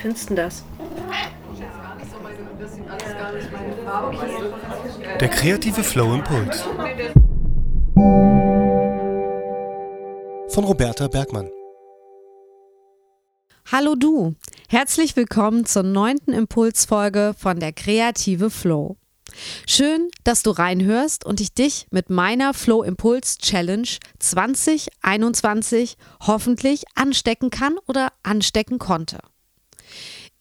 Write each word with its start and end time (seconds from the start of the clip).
findest 0.00 0.30
du 0.30 0.34
das? 0.34 0.64
Der 5.20 5.28
kreative 5.28 5.82
Flow 5.82 6.14
Impuls. 6.14 6.62
Von 10.48 10.64
Roberta 10.64 11.08
Bergmann. 11.08 11.50
Hallo 13.70 13.94
du, 13.94 14.34
herzlich 14.68 15.14
willkommen 15.16 15.64
zur 15.64 15.84
neunten 15.84 16.32
Impulsfolge 16.32 17.34
von 17.38 17.60
der 17.60 17.72
kreative 17.72 18.50
Flow. 18.50 18.96
Schön, 19.66 20.08
dass 20.24 20.42
du 20.42 20.50
reinhörst 20.50 21.24
und 21.24 21.40
ich 21.40 21.54
dich 21.54 21.86
mit 21.90 22.10
meiner 22.10 22.52
Flow 22.52 22.82
Impuls 22.82 23.38
Challenge 23.38 23.88
2021 24.18 25.96
hoffentlich 26.26 26.84
anstecken 26.96 27.50
kann 27.50 27.76
oder 27.86 28.12
anstecken 28.24 28.80
konnte. 28.80 29.20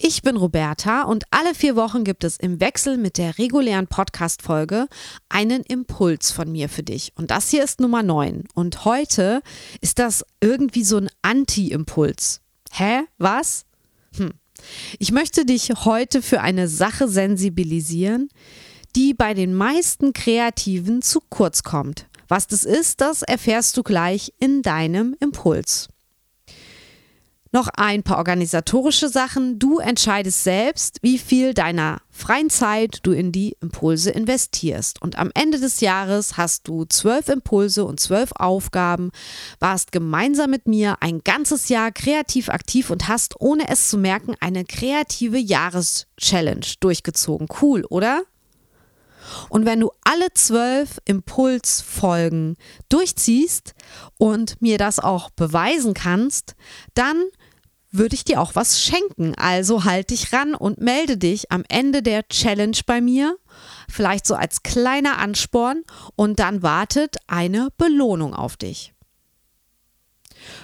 Ich 0.01 0.21
bin 0.21 0.37
Roberta 0.37 1.01
und 1.03 1.25
alle 1.29 1.53
vier 1.53 1.75
Wochen 1.75 2.05
gibt 2.05 2.23
es 2.23 2.37
im 2.37 2.61
Wechsel 2.61 2.95
mit 2.95 3.17
der 3.17 3.37
regulären 3.37 3.87
Podcast-Folge 3.87 4.87
einen 5.27 5.61
Impuls 5.63 6.31
von 6.31 6.49
mir 6.49 6.69
für 6.69 6.83
dich. 6.83 7.11
Und 7.17 7.31
das 7.31 7.49
hier 7.49 7.65
ist 7.65 7.81
Nummer 7.81 8.01
9. 8.01 8.45
Und 8.53 8.85
heute 8.85 9.41
ist 9.81 9.99
das 9.99 10.23
irgendwie 10.39 10.85
so 10.85 10.95
ein 10.95 11.09
Anti-Impuls. 11.21 12.39
Hä? 12.71 13.01
Was? 13.17 13.65
Hm. 14.15 14.31
Ich 14.99 15.11
möchte 15.11 15.43
dich 15.45 15.69
heute 15.83 16.21
für 16.21 16.39
eine 16.39 16.69
Sache 16.69 17.09
sensibilisieren, 17.09 18.29
die 18.95 19.13
bei 19.13 19.33
den 19.33 19.53
meisten 19.53 20.13
Kreativen 20.13 21.01
zu 21.01 21.19
kurz 21.29 21.63
kommt. 21.63 22.07
Was 22.29 22.47
das 22.47 22.63
ist, 22.63 23.01
das 23.01 23.21
erfährst 23.21 23.75
du 23.75 23.83
gleich 23.83 24.31
in 24.39 24.61
deinem 24.61 25.13
Impuls. 25.19 25.89
Noch 27.51 27.67
ein 27.69 28.03
paar 28.03 28.19
organisatorische 28.19 29.09
Sachen. 29.09 29.57
Du 29.57 29.79
entscheidest 29.79 30.43
selbst, 30.43 30.99
wie 31.01 31.17
viel 31.17 31.55
deiner 31.55 31.99
freien 32.11 32.51
Zeit 32.51 32.99
du 33.01 33.11
in 33.11 33.31
die 33.31 33.57
Impulse 33.59 34.11
investierst. 34.11 35.01
Und 35.01 35.17
am 35.17 35.31
Ende 35.33 35.59
des 35.59 35.79
Jahres 35.81 36.37
hast 36.37 36.67
du 36.67 36.85
zwölf 36.85 37.27
Impulse 37.27 37.85
und 37.85 37.99
zwölf 37.99 38.33
Aufgaben, 38.33 39.09
warst 39.59 39.91
gemeinsam 39.91 40.51
mit 40.51 40.67
mir 40.67 40.97
ein 41.01 41.21
ganzes 41.23 41.69
Jahr 41.69 41.91
kreativ 41.91 42.49
aktiv 42.49 42.91
und 42.91 43.07
hast, 43.07 43.41
ohne 43.41 43.67
es 43.67 43.89
zu 43.89 43.97
merken, 43.97 44.35
eine 44.39 44.63
kreative 44.63 45.39
Jahreschallenge 45.39 46.75
durchgezogen. 46.79 47.47
Cool, 47.61 47.83
oder? 47.89 48.21
Und 49.49 49.65
wenn 49.65 49.79
du 49.79 49.91
alle 50.03 50.33
zwölf 50.33 50.99
Impulsfolgen 51.05 52.57
durchziehst 52.89 53.73
und 54.17 54.61
mir 54.61 54.77
das 54.77 54.99
auch 54.99 55.29
beweisen 55.29 55.93
kannst, 55.93 56.55
dann 56.93 57.23
würde 57.91 58.15
ich 58.15 58.23
dir 58.23 58.41
auch 58.41 58.55
was 58.55 58.81
schenken. 58.81 59.35
Also 59.35 59.83
halt 59.83 60.09
dich 60.11 60.31
ran 60.33 60.55
und 60.55 60.79
melde 60.79 61.17
dich 61.17 61.51
am 61.51 61.63
Ende 61.69 62.01
der 62.01 62.27
Challenge 62.27 62.77
bei 62.85 63.01
mir, 63.01 63.37
vielleicht 63.89 64.25
so 64.25 64.35
als 64.35 64.63
kleiner 64.63 65.17
Ansporn 65.17 65.83
und 66.15 66.39
dann 66.39 66.61
wartet 66.61 67.17
eine 67.27 67.69
Belohnung 67.77 68.33
auf 68.33 68.57
dich. 68.57 68.93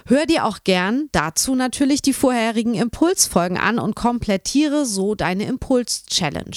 Hör 0.06 0.26
dir 0.26 0.46
auch 0.46 0.60
gern 0.64 1.10
dazu 1.12 1.56
natürlich 1.56 2.02
die 2.02 2.14
vorherigen 2.14 2.76
Impulsfolgen 2.76 3.58
an 3.58 3.80
und 3.80 3.96
komplettiere 3.96 4.86
so 4.86 5.16
deine 5.16 5.46
Impuls-Challenge. 5.46 6.56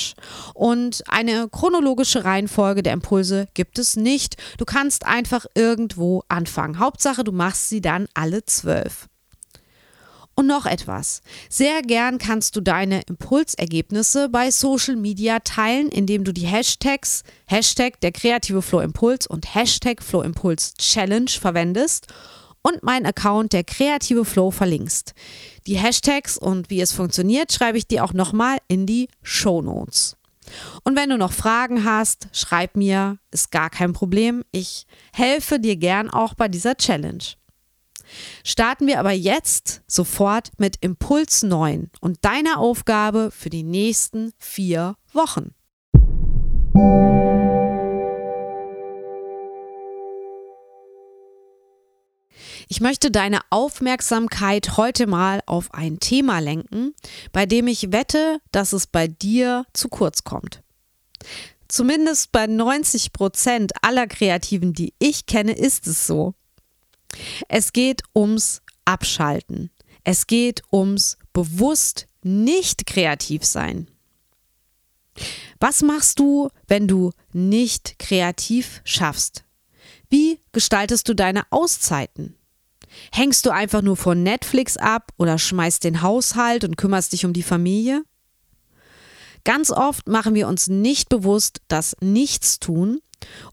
Und 0.54 1.02
eine 1.08 1.48
chronologische 1.48 2.24
Reihenfolge 2.24 2.82
der 2.82 2.92
Impulse 2.92 3.48
gibt 3.54 3.78
es 3.78 3.96
nicht. 3.96 4.36
Du 4.58 4.64
kannst 4.64 5.06
einfach 5.06 5.46
irgendwo 5.54 6.22
anfangen. 6.28 6.78
Hauptsache, 6.78 7.24
du 7.24 7.32
machst 7.32 7.68
sie 7.68 7.80
dann 7.80 8.06
alle 8.14 8.44
zwölf. 8.44 9.08
Und 10.38 10.46
noch 10.46 10.66
etwas. 10.66 11.20
Sehr 11.48 11.82
gern 11.82 12.18
kannst 12.18 12.54
du 12.54 12.60
deine 12.60 13.00
Impulsergebnisse 13.08 14.28
bei 14.28 14.52
Social 14.52 14.94
Media 14.94 15.40
teilen, 15.40 15.88
indem 15.88 16.22
du 16.22 16.32
die 16.32 16.46
Hashtags 16.46 17.24
Hashtag 17.46 18.00
der 18.02 18.12
kreative 18.12 18.62
Flow 18.62 18.78
Impuls 18.78 19.26
und 19.26 19.52
Hashtag 19.56 20.00
Flow 20.00 20.22
Impuls 20.22 20.74
Challenge 20.74 21.28
verwendest 21.28 22.06
und 22.62 22.84
meinen 22.84 23.04
Account 23.04 23.52
der 23.52 23.64
kreative 23.64 24.24
Flow 24.24 24.52
verlinkst. 24.52 25.12
Die 25.66 25.76
Hashtags 25.76 26.38
und 26.38 26.70
wie 26.70 26.82
es 26.82 26.92
funktioniert, 26.92 27.52
schreibe 27.52 27.76
ich 27.76 27.88
dir 27.88 28.04
auch 28.04 28.12
nochmal 28.12 28.58
in 28.68 28.86
die 28.86 29.08
Show 29.24 29.60
Notes. 29.60 30.16
Und 30.84 30.94
wenn 30.94 31.10
du 31.10 31.18
noch 31.18 31.32
Fragen 31.32 31.84
hast, 31.84 32.28
schreib 32.30 32.76
mir, 32.76 33.18
ist 33.32 33.50
gar 33.50 33.70
kein 33.70 33.92
Problem. 33.92 34.44
Ich 34.52 34.86
helfe 35.12 35.58
dir 35.58 35.74
gern 35.74 36.08
auch 36.08 36.34
bei 36.34 36.46
dieser 36.46 36.76
Challenge. 36.76 37.24
Starten 38.44 38.86
wir 38.86 38.98
aber 38.98 39.12
jetzt 39.12 39.82
sofort 39.86 40.50
mit 40.58 40.76
Impuls 40.80 41.42
9 41.42 41.90
und 42.00 42.24
deiner 42.24 42.58
Aufgabe 42.58 43.30
für 43.30 43.50
die 43.50 43.62
nächsten 43.62 44.32
vier 44.38 44.96
Wochen. 45.12 45.54
Ich 52.70 52.82
möchte 52.82 53.10
deine 53.10 53.40
Aufmerksamkeit 53.48 54.76
heute 54.76 55.06
mal 55.06 55.40
auf 55.46 55.72
ein 55.72 56.00
Thema 56.00 56.38
lenken, 56.40 56.94
bei 57.32 57.46
dem 57.46 57.66
ich 57.66 57.92
wette, 57.92 58.40
dass 58.52 58.74
es 58.74 58.86
bei 58.86 59.08
dir 59.08 59.64
zu 59.72 59.88
kurz 59.88 60.22
kommt. 60.22 60.62
Zumindest 61.68 62.30
bei 62.30 62.46
90 62.46 63.12
Prozent 63.12 63.72
aller 63.82 64.06
Kreativen, 64.06 64.74
die 64.74 64.92
ich 64.98 65.26
kenne, 65.26 65.52
ist 65.52 65.86
es 65.86 66.06
so. 66.06 66.34
Es 67.48 67.72
geht 67.72 68.02
ums 68.14 68.62
Abschalten. 68.84 69.70
Es 70.04 70.26
geht 70.26 70.62
ums 70.72 71.18
bewusst 71.32 72.06
nicht 72.22 72.86
kreativ 72.86 73.44
sein. 73.44 73.88
Was 75.60 75.82
machst 75.82 76.18
du, 76.18 76.50
wenn 76.66 76.86
du 76.86 77.12
nicht 77.32 77.98
kreativ 77.98 78.80
schaffst? 78.84 79.44
Wie 80.08 80.40
gestaltest 80.52 81.08
du 81.08 81.14
deine 81.14 81.42
Auszeiten? 81.50 82.36
Hängst 83.12 83.44
du 83.44 83.50
einfach 83.50 83.82
nur 83.82 83.96
von 83.96 84.22
Netflix 84.22 84.76
ab 84.76 85.12
oder 85.18 85.38
schmeißt 85.38 85.84
den 85.84 86.02
Haushalt 86.02 86.64
und 86.64 86.76
kümmerst 86.76 87.12
dich 87.12 87.26
um 87.26 87.32
die 87.32 87.42
Familie? 87.42 88.02
Ganz 89.44 89.70
oft 89.70 90.08
machen 90.08 90.34
wir 90.34 90.48
uns 90.48 90.68
nicht 90.68 91.08
bewusst, 91.08 91.60
dass 91.68 91.96
Nichtstun 92.00 93.00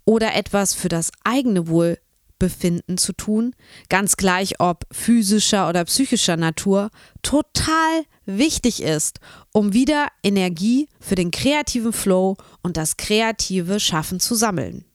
oder 0.04 0.34
etwas 0.36 0.74
für 0.74 0.90
das 0.90 1.12
eigene 1.24 1.68
Wohl 1.68 2.00
Wohlbefinden 2.46 2.98
zu 2.98 3.14
tun, 3.14 3.56
ganz 3.90 4.18
gleich 4.18 4.60
ob 4.60 4.86
physischer 4.92 5.70
oder 5.70 5.86
psychischer 5.86 6.38
Natur, 6.38 6.90
total 7.22 8.04
wichtig 8.26 8.82
ist, 8.82 9.20
um 9.52 9.74
wieder 9.74 10.08
Energie 10.24 10.88
für 11.00 11.16
den 11.16 11.32
kreativen 11.32 11.94
Flow 11.94 12.38
und 12.62 12.78
das 12.78 12.98
kreative 12.98 13.80
Schaffen 13.80 14.20
zu 14.20 14.36
sammeln. 14.36 14.86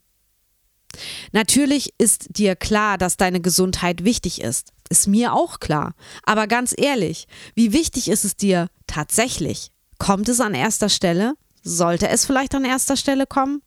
Natürlich 1.32 1.94
ist 1.98 2.36
dir 2.36 2.56
klar, 2.56 2.98
dass 2.98 3.16
deine 3.16 3.40
Gesundheit 3.40 4.04
wichtig 4.04 4.40
ist. 4.40 4.72
Ist 4.88 5.06
mir 5.06 5.32
auch 5.32 5.60
klar. 5.60 5.94
Aber 6.24 6.48
ganz 6.48 6.74
ehrlich, 6.76 7.28
wie 7.54 7.72
wichtig 7.72 8.08
ist 8.08 8.24
es 8.24 8.34
dir 8.36 8.68
tatsächlich? 8.88 9.70
Kommt 9.98 10.28
es 10.28 10.40
an 10.40 10.54
erster 10.54 10.88
Stelle? 10.88 11.34
Sollte 11.62 12.08
es 12.08 12.24
vielleicht 12.24 12.56
an 12.56 12.64
erster 12.64 12.96
Stelle 12.96 13.26
kommen? 13.26 13.62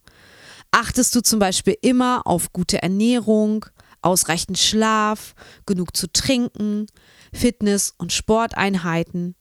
Achtest 0.76 1.14
du 1.14 1.22
zum 1.22 1.38
Beispiel 1.38 1.78
immer 1.84 2.26
auf 2.26 2.52
gute 2.52 2.82
Ernährung, 2.82 3.64
ausreichend 4.02 4.58
Schlaf, 4.58 5.36
genug 5.68 5.96
zu 5.96 6.12
trinken, 6.12 6.88
Fitness- 7.32 7.94
und 7.96 8.12
Sporteinheiten? 8.12 9.36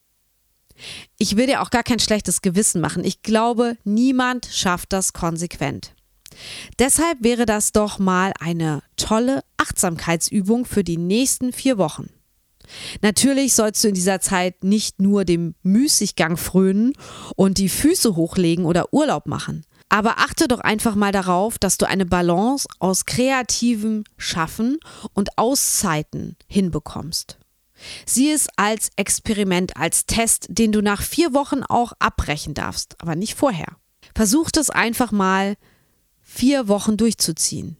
Ich 1.16 1.36
will 1.36 1.46
dir 1.46 1.62
auch 1.62 1.70
gar 1.70 1.84
kein 1.84 2.00
schlechtes 2.00 2.42
Gewissen 2.42 2.82
machen. 2.82 3.02
Ich 3.02 3.22
glaube, 3.22 3.78
niemand 3.82 4.44
schafft 4.44 4.92
das 4.92 5.14
konsequent. 5.14 5.94
Deshalb 6.78 7.22
wäre 7.22 7.46
das 7.46 7.72
doch 7.72 7.98
mal 7.98 8.34
eine 8.38 8.82
tolle 8.96 9.42
Achtsamkeitsübung 9.56 10.66
für 10.66 10.84
die 10.84 10.98
nächsten 10.98 11.54
vier 11.54 11.78
Wochen. 11.78 12.10
Natürlich 13.00 13.54
sollst 13.54 13.82
du 13.82 13.88
in 13.88 13.94
dieser 13.94 14.20
Zeit 14.20 14.64
nicht 14.64 15.00
nur 15.00 15.24
dem 15.24 15.54
Müßiggang 15.62 16.36
frönen 16.36 16.92
und 17.36 17.56
die 17.56 17.70
Füße 17.70 18.16
hochlegen 18.16 18.66
oder 18.66 18.92
Urlaub 18.92 19.26
machen. 19.26 19.64
Aber 19.92 20.20
achte 20.20 20.48
doch 20.48 20.60
einfach 20.60 20.94
mal 20.94 21.12
darauf, 21.12 21.58
dass 21.58 21.76
du 21.76 21.86
eine 21.86 22.06
Balance 22.06 22.66
aus 22.78 23.04
kreativem 23.04 24.04
Schaffen 24.16 24.78
und 25.12 25.36
Auszeiten 25.36 26.36
hinbekommst. 26.46 27.36
Sieh 28.06 28.30
es 28.30 28.48
als 28.56 28.88
Experiment, 28.96 29.76
als 29.76 30.06
Test, 30.06 30.46
den 30.48 30.72
du 30.72 30.80
nach 30.80 31.02
vier 31.02 31.34
Wochen 31.34 31.62
auch 31.62 31.92
abbrechen 31.98 32.54
darfst, 32.54 32.96
aber 33.02 33.16
nicht 33.16 33.34
vorher. 33.34 33.76
Versuch 34.14 34.50
das 34.50 34.70
einfach 34.70 35.12
mal 35.12 35.56
vier 36.22 36.68
Wochen 36.68 36.96
durchzuziehen. 36.96 37.76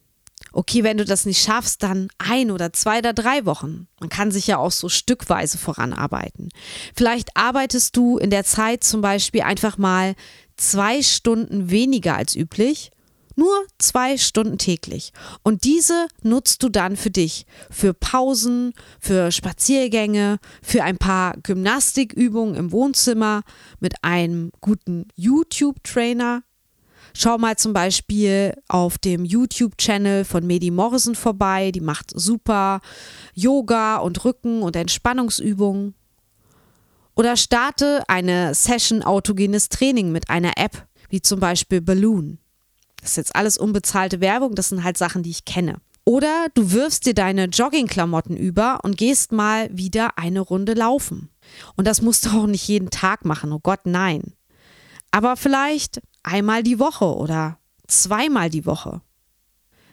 Okay, 0.52 0.84
wenn 0.84 0.98
du 0.98 1.06
das 1.06 1.24
nicht 1.24 1.42
schaffst, 1.42 1.82
dann 1.82 2.08
ein 2.18 2.50
oder 2.50 2.74
zwei 2.74 2.98
oder 2.98 3.14
drei 3.14 3.46
Wochen. 3.46 3.88
Man 4.00 4.10
kann 4.10 4.30
sich 4.30 4.46
ja 4.46 4.58
auch 4.58 4.70
so 4.70 4.90
stückweise 4.90 5.56
voranarbeiten. 5.56 6.50
Vielleicht 6.94 7.36
arbeitest 7.38 7.96
du 7.96 8.18
in 8.18 8.28
der 8.28 8.44
Zeit 8.44 8.84
zum 8.84 9.00
Beispiel 9.00 9.42
einfach 9.42 9.78
mal 9.78 10.14
zwei 10.56 11.02
Stunden 11.02 11.70
weniger 11.70 12.16
als 12.16 12.36
üblich, 12.36 12.90
Nur 13.36 13.64
zwei 13.78 14.18
Stunden 14.18 14.58
täglich. 14.58 15.12
Und 15.42 15.64
diese 15.64 16.08
nutzt 16.22 16.62
du 16.62 16.68
dann 16.68 16.96
für 16.96 17.10
dich. 17.10 17.46
Für 17.70 17.94
Pausen, 17.94 18.72
für 19.00 19.32
Spaziergänge, 19.32 20.38
für 20.62 20.84
ein 20.84 20.98
paar 20.98 21.36
Gymnastikübungen 21.42 22.54
im 22.54 22.72
Wohnzimmer 22.72 23.42
mit 23.80 23.94
einem 24.02 24.52
guten 24.60 25.08
YouTube-Trainer. 25.16 26.42
Schau 27.14 27.36
mal 27.36 27.56
zum 27.56 27.72
Beispiel 27.72 28.54
auf 28.68 28.96
dem 28.98 29.24
YouTube-Channel 29.24 30.24
von 30.24 30.46
Medi 30.46 30.70
Morrison 30.70 31.14
vorbei. 31.14 31.70
Die 31.70 31.80
macht 31.80 32.10
super 32.14 32.80
Yoga 33.34 33.96
und 33.96 34.24
Rücken- 34.24 34.62
und 34.62 34.76
Entspannungsübungen. 34.76 35.94
Oder 37.14 37.36
starte 37.36 38.02
eine 38.08 38.54
Session 38.54 39.02
autogenes 39.02 39.68
Training 39.68 40.12
mit 40.12 40.30
einer 40.30 40.52
App, 40.56 40.86
wie 41.08 41.20
zum 41.20 41.40
Beispiel 41.40 41.80
Balloon. 41.80 42.38
Das 43.00 43.10
ist 43.10 43.16
jetzt 43.16 43.36
alles 43.36 43.58
unbezahlte 43.58 44.20
Werbung, 44.20 44.54
das 44.54 44.70
sind 44.70 44.84
halt 44.84 44.96
Sachen, 44.96 45.22
die 45.22 45.30
ich 45.30 45.44
kenne. 45.44 45.76
Oder 46.04 46.46
du 46.54 46.72
wirfst 46.72 47.06
dir 47.06 47.14
deine 47.14 47.44
Joggingklamotten 47.44 48.36
über 48.36 48.80
und 48.82 48.96
gehst 48.96 49.30
mal 49.30 49.68
wieder 49.76 50.18
eine 50.18 50.40
Runde 50.40 50.74
laufen. 50.74 51.30
Und 51.76 51.86
das 51.86 52.02
musst 52.02 52.26
du 52.26 52.30
auch 52.30 52.46
nicht 52.46 52.66
jeden 52.66 52.90
Tag 52.90 53.24
machen, 53.24 53.52
oh 53.52 53.60
Gott, 53.60 53.80
nein. 53.84 54.34
Aber 55.10 55.36
vielleicht 55.36 56.00
einmal 56.22 56.62
die 56.62 56.78
Woche 56.78 57.04
oder 57.04 57.58
zweimal 57.86 58.50
die 58.50 58.66
Woche. 58.66 59.02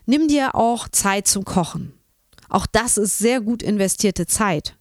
Nimm 0.05 0.27
dir 0.27 0.55
auch 0.55 0.87
Zeit 0.87 1.27
zum 1.27 1.45
Kochen. 1.45 1.93
Auch 2.47 2.65
das 2.65 2.97
ist 2.97 3.19
sehr 3.19 3.41
gut 3.41 3.61
investierte 3.61 4.25
Zeit. 4.25 4.78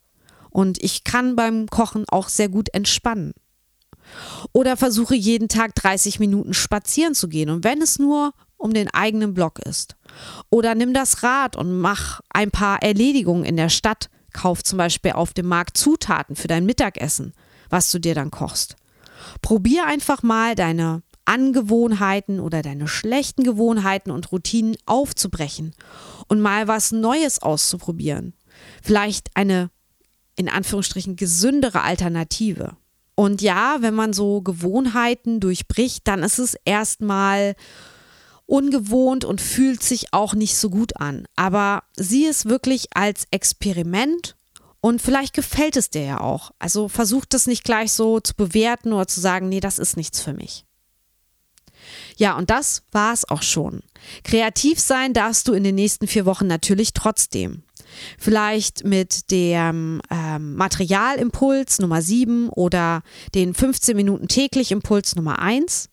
Und 0.59 0.83
ich 0.83 1.05
kann 1.05 1.37
beim 1.37 1.69
Kochen 1.69 2.05
auch 2.09 2.29
sehr 2.29 2.49
gut 2.49 2.69
entspannen. 2.75 3.33
Oder 4.53 4.77
versuche 4.77 5.15
jeden 5.15 5.47
Tag 5.47 5.77
30 5.77 6.19
Minuten 6.19 6.53
spazieren 6.53 7.15
zu 7.15 7.29
gehen 7.29 7.49
und 7.49 7.63
wenn 7.63 7.81
es 7.81 8.01
nur 8.01 8.33
um 8.57 8.75
den 8.75 8.93
eigenen 8.93 9.35
Block 9.35 9.61
ist. 9.61 9.95
Oder 10.51 10.75
nimm 10.75 10.95
das 10.95 11.23
Rad 11.23 11.55
und 11.55 11.79
mach 11.79 12.23
ein 12.31 12.51
paar 12.51 12.83
Erledigungen 12.83 13.45
in 13.45 13.57
der 13.57 13.69
Stadt. 13.69 14.11
Kauf 14.33 14.65
zum 14.65 14.79
Beispiel 14.79 15.13
auf 15.13 15.33
dem 15.33 15.47
Markt 15.47 15.79
Zutaten 15.79 16.35
für 16.35 16.49
dein 16.49 16.67
Mittagessen, 16.67 17.35
was 17.71 17.93
du 17.93 18.01
dir 18.01 18.17
dann 18.17 18.33
kochst. 18.33 18.75
Probier 19.43 19.87
einfach 19.87 20.25
mal 20.25 20.57
deine 20.57 21.05
Angewohnheiten 21.25 22.41
oder 22.41 22.63
deine 22.63 22.89
schlechten 22.89 23.45
Gewohnheiten 23.45 24.11
und 24.11 24.33
Routinen 24.33 24.77
aufzubrechen 24.87 25.77
und 26.27 26.41
mal 26.41 26.67
was 26.67 26.91
Neues 26.91 27.41
auszuprobieren. 27.41 28.35
Vielleicht 28.83 29.29
eine 29.35 29.71
in 30.39 30.49
Anführungsstrichen 30.49 31.17
gesündere 31.17 31.83
Alternative. 31.83 32.77
Und 33.15 33.43
ja, 33.43 33.79
wenn 33.81 33.95
man 33.95 34.13
so 34.13 34.41
Gewohnheiten 34.41 35.41
durchbricht, 35.41 36.07
dann 36.07 36.23
ist 36.23 36.39
es 36.39 36.57
erstmal 36.65 37.57
ungewohnt 38.47 39.25
und 39.25 39.41
fühlt 39.41 39.83
sich 39.83 40.15
auch 40.15 40.35
nicht 40.35 40.57
so 40.57 40.71
gut 40.71 40.97
an. 40.97 41.27
Aber 41.35 41.83
sieh 41.97 42.27
es 42.27 42.47
wirklich 42.47 42.87
als 42.95 43.27
Experiment 43.33 44.37
und 44.81 45.03
vielleicht 45.03 45.35
gefällt 45.35 45.77
es 45.77 45.91
dir 45.91 46.05
ja 46.05 46.21
auch. 46.21 46.53
Also 46.61 46.89
versuch 46.89 47.25
das 47.25 47.49
nicht 47.49 47.65
gleich 47.65 47.93
so 47.93 48.21
zu 48.21 48.35
bewerten 48.37 48.93
oder 48.93 49.09
zu 49.09 49.21
sagen, 49.21 49.49
nee, 49.49 49.61
das 49.61 49.81
ist 49.81 49.97
nichts 49.97 50.21
für 50.21 50.33
mich. 50.33 50.65
Ja, 52.17 52.37
und 52.37 52.51
das 52.51 52.85
war 52.93 53.13
es 53.13 53.29
auch 53.29 53.43
schon. 53.43 53.83
Kreativ 54.23 54.79
sein 54.79 55.13
darfst 55.13 55.49
du 55.49 55.53
in 55.53 55.65
den 55.65 55.75
nächsten 55.75 56.07
vier 56.07 56.25
Wochen 56.25 56.47
natürlich 56.47 56.93
trotzdem. 56.93 57.65
Vielleicht 58.19 58.85
mit 58.85 59.31
dem 59.31 60.01
ähm, 60.11 60.55
Materialimpuls 60.55 61.79
Nummer 61.79 62.03
7 62.03 62.49
oder 62.51 63.03
den 63.35 63.55
15 63.55 63.97
Minuten 63.97 64.29
täglich 64.29 64.73
Impuls 64.73 65.17
Nummer 65.17 65.41
1. 65.41 65.89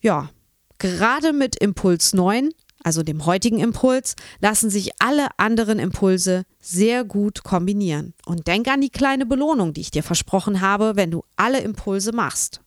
Ja, 0.00 0.30
gerade 0.78 1.32
mit 1.32 1.56
Impuls 1.56 2.12
9, 2.12 2.50
also 2.82 3.02
dem 3.02 3.26
heutigen 3.26 3.58
Impuls, 3.58 4.16
lassen 4.40 4.70
sich 4.70 4.90
alle 4.98 5.28
anderen 5.36 5.78
Impulse 5.78 6.44
sehr 6.60 7.04
gut 7.04 7.42
kombinieren. 7.44 8.14
Und 8.24 8.46
denk 8.46 8.68
an 8.68 8.80
die 8.80 8.90
kleine 8.90 9.26
Belohnung, 9.26 9.72
die 9.74 9.82
ich 9.82 9.90
dir 9.90 10.02
versprochen 10.02 10.60
habe, 10.60 10.96
wenn 10.96 11.10
du 11.10 11.22
alle 11.36 11.60
Impulse 11.60 12.12
machst. 12.12 12.62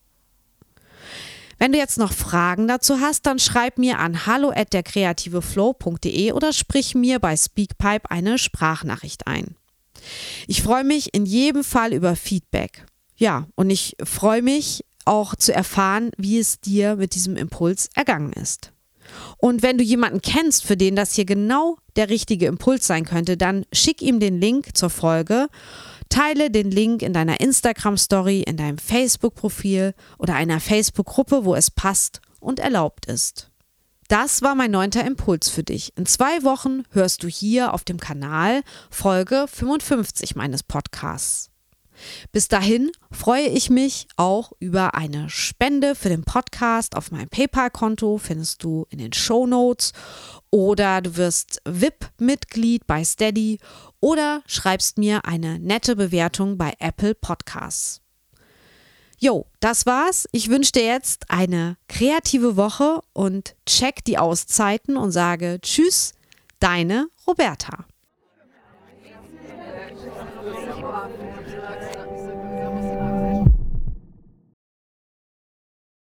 Wenn 1.59 1.71
du 1.71 1.77
jetzt 1.77 1.97
noch 1.97 2.11
Fragen 2.11 2.67
dazu 2.67 2.99
hast, 2.99 3.25
dann 3.25 3.39
schreib 3.39 3.77
mir 3.77 3.99
an 3.99 4.25
hallo 4.25 4.51
at 4.53 4.73
derkreativeflow.de 4.73 6.31
oder 6.31 6.53
sprich 6.53 6.95
mir 6.95 7.19
bei 7.19 7.35
Speakpipe 7.35 8.09
eine 8.09 8.37
Sprachnachricht 8.37 9.27
ein. 9.27 9.55
Ich 10.47 10.61
freue 10.61 10.83
mich 10.83 11.13
in 11.13 11.25
jedem 11.25 11.63
Fall 11.63 11.93
über 11.93 12.15
Feedback. 12.15 12.85
Ja, 13.15 13.47
und 13.55 13.69
ich 13.69 13.95
freue 14.03 14.41
mich 14.41 14.83
auch 15.05 15.35
zu 15.35 15.53
erfahren, 15.53 16.11
wie 16.17 16.39
es 16.39 16.59
dir 16.59 16.95
mit 16.95 17.15
diesem 17.15 17.35
Impuls 17.35 17.89
ergangen 17.95 18.33
ist. 18.33 18.71
Und 19.37 19.61
wenn 19.61 19.77
du 19.77 19.83
jemanden 19.83 20.21
kennst, 20.21 20.63
für 20.63 20.77
den 20.77 20.95
das 20.95 21.13
hier 21.13 21.25
genau 21.25 21.77
der 21.95 22.09
richtige 22.09 22.47
Impuls 22.47 22.87
sein 22.87 23.05
könnte, 23.05 23.37
dann 23.37 23.65
schick 23.73 24.01
ihm 24.01 24.19
den 24.19 24.39
Link 24.39 24.75
zur 24.75 24.89
Folge 24.89 25.47
Teile 26.13 26.51
den 26.51 26.69
Link 26.69 27.01
in 27.01 27.11
deiner 27.11 27.39
Instagram-Story, 27.39 28.41
in 28.41 28.55
deinem 28.55 28.77
Facebook-Profil 28.77 29.95
oder 30.19 30.35
einer 30.35 30.59
Facebook-Gruppe, 30.59 31.43
wo 31.43 31.55
es 31.55 31.71
passt 31.71 32.21
und 32.39 32.59
erlaubt 32.59 33.07
ist. 33.07 33.49
Das 34.09 34.43
war 34.43 34.53
mein 34.53 34.69
neunter 34.69 35.03
Impuls 35.07 35.49
für 35.49 35.63
dich. 35.63 35.97
In 35.97 36.05
zwei 36.05 36.43
Wochen 36.43 36.83
hörst 36.91 37.23
du 37.23 37.27
hier 37.27 37.73
auf 37.73 37.83
dem 37.83 37.99
Kanal 37.99 38.61
Folge 38.91 39.47
55 39.51 40.35
meines 40.35 40.61
Podcasts. 40.61 41.49
Bis 42.31 42.47
dahin 42.47 42.91
freue 43.11 43.47
ich 43.47 43.69
mich 43.69 44.07
auch 44.15 44.51
über 44.59 44.95
eine 44.95 45.29
Spende 45.29 45.95
für 45.95 46.09
den 46.09 46.23
Podcast 46.23 46.95
auf 46.95 47.11
meinem 47.11 47.29
PayPal-Konto, 47.29 48.17
findest 48.17 48.63
du 48.63 48.85
in 48.89 48.97
den 48.97 49.13
Show 49.13 49.45
Notes. 49.47 49.93
Oder 50.49 51.01
du 51.01 51.17
wirst 51.17 51.61
VIP-Mitglied 51.65 52.85
bei 52.85 53.03
Steady 53.03 53.59
oder 53.99 54.43
schreibst 54.45 54.97
mir 54.97 55.25
eine 55.25 55.59
nette 55.59 55.95
Bewertung 55.95 56.57
bei 56.57 56.73
Apple 56.79 57.15
Podcasts. 57.15 58.01
Jo, 59.23 59.45
das 59.61 59.85
war's. 59.85 60.27
Ich 60.33 60.49
wünsche 60.49 60.73
dir 60.73 60.85
jetzt 60.85 61.29
eine 61.29 61.77
kreative 61.87 62.57
Woche 62.57 62.99
und 63.13 63.55
check 63.65 64.03
die 64.03 64.17
Auszeiten 64.17 64.97
und 64.97 65.11
sage 65.11 65.59
Tschüss, 65.61 66.13
deine 66.59 67.07
Roberta. 67.25 67.85